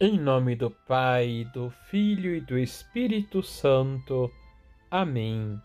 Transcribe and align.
Em 0.00 0.16
nome 0.16 0.54
do 0.54 0.70
Pai, 0.70 1.44
do 1.52 1.70
Filho 1.90 2.32
e 2.32 2.40
do 2.40 2.56
Espírito 2.56 3.42
Santo. 3.42 4.30
Amém. 4.88 5.60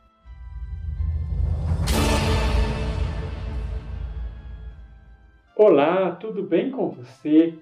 Olá, 5.55 6.13
tudo 6.15 6.41
bem 6.41 6.71
com 6.71 6.89
você? 6.89 7.53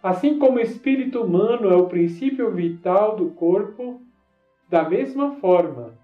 Assim 0.00 0.38
como 0.38 0.58
o 0.58 0.60
espírito 0.60 1.20
humano 1.20 1.68
é 1.68 1.74
o 1.74 1.88
princípio 1.88 2.48
vital 2.52 3.16
do 3.16 3.30
corpo, 3.30 4.00
da 4.70 4.88
mesma 4.88 5.32
forma, 5.40 5.98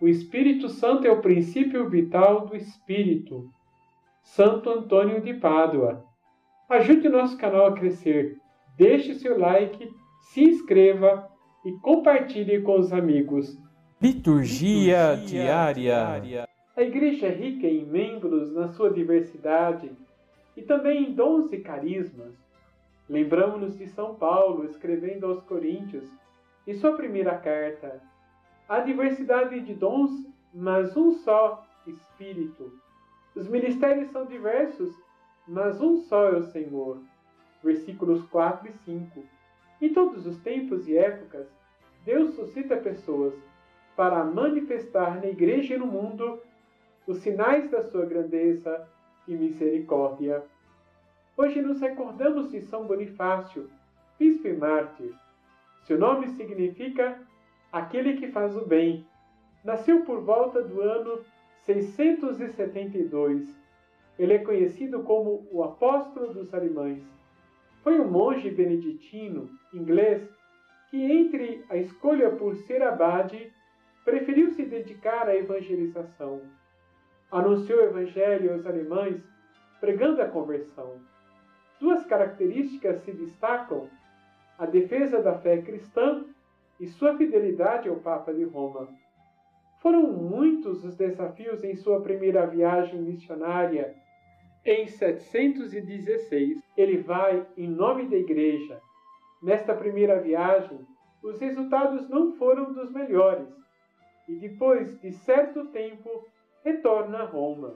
o 0.00 0.08
Espírito 0.08 0.68
Santo 0.68 1.06
é 1.06 1.12
o 1.12 1.22
princípio 1.22 1.88
vital 1.88 2.46
do 2.46 2.56
espírito. 2.56 3.48
Santo 4.24 4.68
Antônio 4.70 5.20
de 5.20 5.34
Pádua. 5.34 6.04
Ajude 6.68 7.08
nosso 7.08 7.38
canal 7.38 7.66
a 7.66 7.72
crescer. 7.74 8.41
Deixe 8.76 9.14
seu 9.14 9.38
like, 9.38 9.94
se 10.20 10.42
inscreva 10.42 11.28
e 11.64 11.72
compartilhe 11.80 12.62
com 12.62 12.78
os 12.78 12.92
amigos. 12.92 13.58
Liturgia, 14.00 15.12
Liturgia 15.12 15.26
diária. 15.26 15.74
diária. 15.74 16.48
A 16.76 16.82
igreja 16.82 17.26
é 17.26 17.30
rica 17.30 17.66
em 17.66 17.84
membros 17.84 18.52
na 18.52 18.68
sua 18.68 18.90
diversidade 18.90 19.92
e 20.56 20.62
também 20.62 21.04
em 21.04 21.14
dons 21.14 21.52
e 21.52 21.58
carismas. 21.58 22.34
Lembramos-nos 23.08 23.76
de 23.76 23.86
São 23.88 24.14
Paulo 24.14 24.64
escrevendo 24.64 25.26
aos 25.26 25.42
Coríntios, 25.42 26.08
em 26.66 26.74
sua 26.74 26.96
primeira 26.96 27.36
carta: 27.36 28.00
Há 28.68 28.80
diversidade 28.80 29.60
de 29.60 29.74
dons, 29.74 30.10
mas 30.54 30.96
um 30.96 31.12
só 31.12 31.66
Espírito. 31.86 32.72
Os 33.34 33.48
ministérios 33.48 34.10
são 34.10 34.24
diversos, 34.24 34.94
mas 35.46 35.80
um 35.80 35.96
só 35.96 36.28
é 36.28 36.36
o 36.36 36.42
Senhor. 36.44 37.02
Versículos 37.62 38.24
4 38.26 38.68
e 38.68 38.72
5. 38.72 39.22
Em 39.80 39.92
todos 39.92 40.26
os 40.26 40.38
tempos 40.38 40.88
e 40.88 40.96
épocas, 40.96 41.46
Deus 42.04 42.34
suscita 42.34 42.76
pessoas 42.76 43.34
para 43.96 44.24
manifestar 44.24 45.16
na 45.16 45.26
igreja 45.26 45.74
e 45.74 45.78
no 45.78 45.86
mundo 45.86 46.40
os 47.06 47.18
sinais 47.18 47.70
da 47.70 47.82
sua 47.82 48.06
grandeza 48.06 48.88
e 49.26 49.34
misericórdia. 49.34 50.42
Hoje 51.36 51.60
nos 51.60 51.80
recordamos 51.80 52.50
de 52.50 52.60
São 52.60 52.86
Bonifácio, 52.86 53.70
bispo 54.18 54.48
e 54.48 54.52
mártir. 54.52 55.14
Seu 55.82 55.98
nome 55.98 56.28
significa 56.28 57.20
aquele 57.72 58.16
que 58.16 58.28
faz 58.28 58.56
o 58.56 58.64
bem. 58.64 59.06
Nasceu 59.64 60.04
por 60.04 60.20
volta 60.20 60.62
do 60.62 60.80
ano 60.80 61.20
672. 61.64 63.48
Ele 64.18 64.34
é 64.34 64.38
conhecido 64.38 65.02
como 65.02 65.46
o 65.50 65.62
apóstolo 65.64 66.32
dos 66.34 66.52
alemães. 66.52 67.02
Foi 67.82 68.00
um 68.00 68.08
monge 68.08 68.50
beneditino 68.50 69.50
inglês 69.74 70.22
que, 70.90 71.02
entre 71.02 71.64
a 71.68 71.76
escolha 71.76 72.30
por 72.30 72.54
ser 72.54 72.82
abade, 72.82 73.52
preferiu 74.04 74.50
se 74.50 74.64
dedicar 74.64 75.28
à 75.28 75.34
evangelização. 75.34 76.42
Anunciou 77.30 77.80
o 77.80 77.84
evangelho 77.84 78.52
aos 78.52 78.66
alemães, 78.66 79.22
pregando 79.80 80.20
a 80.22 80.28
conversão. 80.28 81.00
Duas 81.80 82.04
características 82.06 83.02
se 83.02 83.12
destacam: 83.12 83.88
a 84.58 84.66
defesa 84.66 85.20
da 85.20 85.38
fé 85.38 85.60
cristã 85.62 86.24
e 86.78 86.86
sua 86.86 87.16
fidelidade 87.16 87.88
ao 87.88 87.96
Papa 87.96 88.32
de 88.32 88.44
Roma. 88.44 88.88
Foram 89.80 90.02
muitos 90.12 90.84
os 90.84 90.94
desafios 90.94 91.64
em 91.64 91.74
sua 91.74 92.00
primeira 92.00 92.46
viagem 92.46 93.00
missionária. 93.00 93.94
Em 94.64 94.86
716, 94.86 96.62
ele 96.76 96.98
vai 96.98 97.44
em 97.56 97.68
nome 97.68 98.06
da 98.06 98.16
Igreja. 98.16 98.80
Nesta 99.42 99.74
primeira 99.74 100.20
viagem, 100.20 100.78
os 101.20 101.40
resultados 101.40 102.08
não 102.08 102.36
foram 102.36 102.72
dos 102.72 102.92
melhores, 102.92 103.48
e 104.28 104.36
depois 104.36 105.00
de 105.00 105.10
certo 105.10 105.66
tempo 105.66 106.28
retorna 106.64 107.18
a 107.18 107.24
Roma. 107.24 107.74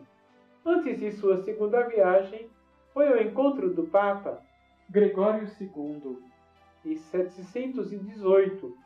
Antes 0.65 1.01
de 1.01 1.11
sua 1.11 1.39
segunda 1.39 1.83
viagem, 1.89 2.49
foi 2.95 3.09
ao 3.09 3.21
encontro 3.21 3.75
do 3.75 3.89
Papa 3.89 4.41
Gregório 4.89 5.49
II, 5.61 6.19
em 6.85 6.97
718, 6.97 8.77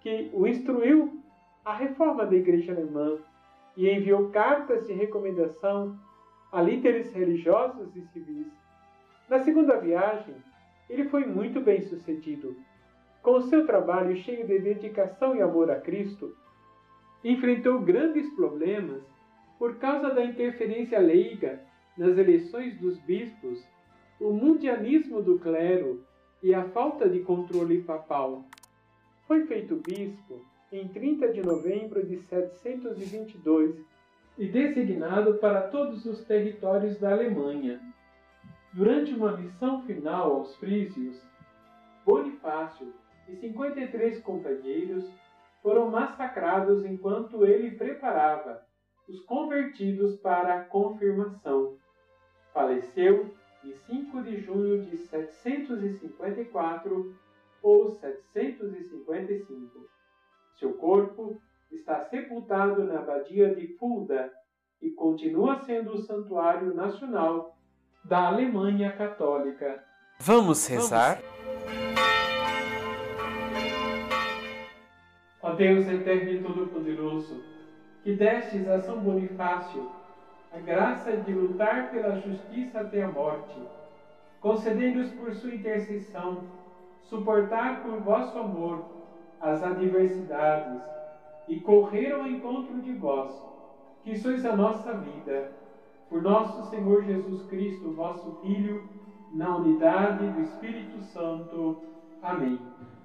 que 0.00 0.30
o 0.32 0.46
instruiu 0.46 1.20
a 1.64 1.74
reforma 1.74 2.24
da 2.24 2.36
Igreja 2.36 2.72
Alemã 2.72 3.18
e 3.76 3.90
enviou 3.90 4.30
cartas 4.30 4.86
de 4.86 4.92
recomendação 4.92 5.98
a 6.52 6.60
líderes 6.60 7.12
religiosos 7.12 7.94
e 7.94 8.02
civis. 8.12 8.46
Na 9.28 9.40
segunda 9.40 9.78
viagem, 9.78 10.34
ele 10.88 11.08
foi 11.08 11.24
muito 11.24 11.60
bem 11.60 11.82
sucedido. 11.82 12.56
Com 13.22 13.32
o 13.32 13.42
seu 13.42 13.66
trabalho 13.66 14.16
cheio 14.16 14.46
de 14.46 14.58
dedicação 14.58 15.36
e 15.36 15.42
amor 15.42 15.70
a 15.70 15.80
Cristo, 15.80 16.34
enfrentou 17.22 17.80
grandes 17.80 18.28
problemas 18.34 19.02
por 19.58 19.76
causa 19.76 20.10
da 20.10 20.24
interferência 20.24 20.98
leiga 20.98 21.60
nas 21.96 22.16
eleições 22.16 22.78
dos 22.78 22.98
bispos, 23.00 23.62
o 24.18 24.32
mundialismo 24.32 25.22
do 25.22 25.38
clero 25.38 26.02
e 26.42 26.54
a 26.54 26.64
falta 26.70 27.08
de 27.08 27.20
controle 27.20 27.82
papal. 27.82 28.44
Foi 29.26 29.46
feito 29.46 29.76
bispo 29.76 30.40
em 30.72 30.88
30 30.88 31.32
de 31.32 31.42
novembro 31.42 32.04
de 32.04 32.16
722 32.18 33.76
e 34.40 34.48
designado 34.48 35.34
para 35.34 35.68
todos 35.68 36.04
os 36.06 36.24
territórios 36.24 36.98
da 36.98 37.12
Alemanha. 37.12 37.78
Durante 38.72 39.12
uma 39.12 39.36
missão 39.36 39.82
final 39.82 40.36
aos 40.36 40.56
frísios, 40.56 41.22
Bonifácio 42.06 42.90
e 43.28 43.36
53 43.36 44.22
companheiros 44.22 45.04
foram 45.62 45.90
massacrados 45.90 46.86
enquanto 46.86 47.44
ele 47.44 47.72
preparava 47.72 48.66
os 49.06 49.20
convertidos 49.24 50.16
para 50.20 50.54
a 50.54 50.64
confirmação. 50.64 51.76
Faleceu 52.54 53.34
em 53.62 53.74
5 53.74 54.22
de 54.22 54.40
junho 54.40 54.86
de 54.86 54.96
754 54.96 57.14
ou 57.62 57.90
755. 57.90 59.86
Seu 60.58 60.72
corpo 60.78 61.38
está 61.70 62.00
sepultado 62.00 62.84
na 62.84 62.98
abadia 62.98 63.54
de 63.54 63.68
Fulda 63.76 64.32
e 64.82 64.90
continua 64.90 65.56
sendo 65.60 65.92
o 65.92 66.02
santuário 66.02 66.74
nacional 66.74 67.56
da 68.04 68.28
Alemanha 68.28 68.92
Católica. 68.92 69.84
Vamos 70.18 70.66
rezar? 70.66 71.20
Ó 75.42 75.52
Deus 75.52 75.86
eterno 75.86 76.30
e 76.30 76.42
todo-poderoso, 76.42 77.42
que 78.02 78.14
destes 78.14 78.68
a 78.68 78.80
São 78.80 79.00
Bonifácio 79.00 79.90
a 80.52 80.58
graça 80.58 81.16
de 81.16 81.32
lutar 81.32 81.90
pela 81.90 82.20
justiça 82.20 82.80
até 82.80 83.02
a 83.02 83.08
morte, 83.08 83.56
concedei-nos 84.40 85.10
por 85.12 85.32
sua 85.34 85.54
intercessão 85.54 86.44
suportar 87.02 87.82
por 87.82 88.00
vosso 88.00 88.36
amor 88.38 88.84
as 89.40 89.62
adversidades 89.62 90.82
e 91.50 91.58
correr 91.58 92.12
ao 92.12 92.26
encontro 92.28 92.80
de 92.80 92.92
vós, 92.92 93.30
que 94.04 94.16
sois 94.16 94.46
a 94.46 94.54
nossa 94.54 94.94
vida, 94.94 95.50
por 96.08 96.22
nosso 96.22 96.70
Senhor 96.70 97.04
Jesus 97.04 97.42
Cristo, 97.48 97.90
vosso 97.90 98.38
Filho, 98.40 98.88
na 99.32 99.56
unidade 99.56 100.28
do 100.28 100.40
Espírito 100.42 101.02
Santo. 101.02 101.82
Amém. 102.22 102.58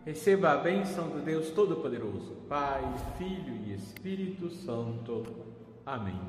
Receba 0.06 0.52
a 0.52 0.58
bênção 0.58 1.10
do 1.10 1.20
Deus 1.22 1.50
Todo-Poderoso, 1.50 2.36
Pai, 2.48 2.84
Filho 3.18 3.56
e 3.66 3.74
Espírito 3.74 4.50
Santo. 4.52 5.24
Amém. 5.84 6.20